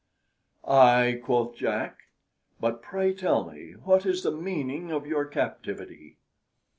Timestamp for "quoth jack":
1.23-1.99